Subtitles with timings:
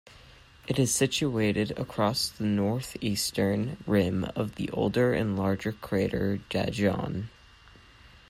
[0.65, 7.27] It is situated across the northeastern rim of the older and larger crater Danjon.